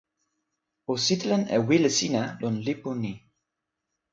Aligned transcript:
o 0.91 0.93
sitelen 1.05 1.43
e 1.55 1.57
wile 1.67 1.89
sina 1.97 2.23
lon 2.41 2.55
lipu 2.65 2.89
ni. 3.01 3.11